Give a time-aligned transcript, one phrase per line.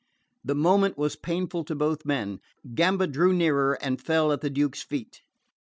[0.43, 2.39] The moment was painful to both men.
[2.73, 5.21] Gamba drew nearer and fell at the Duke's feet.